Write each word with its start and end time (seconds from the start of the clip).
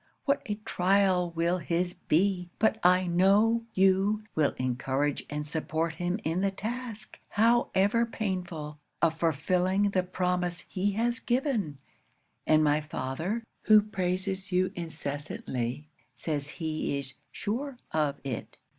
what 0.25 0.41
a 0.47 0.55
trial 0.65 1.29
will 1.35 1.59
his 1.59 1.93
be! 1.93 2.49
But 2.57 2.79
I 2.83 3.05
know 3.05 3.65
you 3.75 4.23
will 4.33 4.55
encourage 4.57 5.23
and 5.29 5.45
support 5.47 5.93
him 5.93 6.19
in 6.23 6.41
the 6.41 6.49
task, 6.49 7.19
however 7.29 8.07
painful, 8.07 8.79
of 8.99 9.19
fulfilling 9.19 9.91
the 9.91 10.01
promise 10.01 10.61
he 10.61 10.93
has 10.93 11.19
given; 11.19 11.77
and 12.47 12.63
my 12.63 12.81
father, 12.81 13.43
who 13.65 13.79
praises 13.79 14.51
you 14.51 14.71
incessantly, 14.75 15.87
says 16.15 16.49
he 16.49 16.97
is 16.97 17.13
sure 17.31 17.77
of 17.91 18.15
it. 18.23 18.57